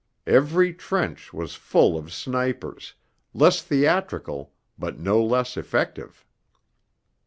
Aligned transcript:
Every 0.25 0.73
trench 0.73 1.31
was 1.31 1.53
full 1.53 1.95
of 1.95 2.11
snipers, 2.11 2.95
less 3.35 3.61
theatrical, 3.61 4.51
but 4.79 4.97
no 4.97 5.23
less 5.23 5.55
effective. 5.57 6.25